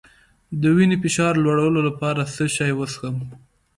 [0.61, 3.15] د وینې فشار لوړولو لپاره څه شی وڅښم؟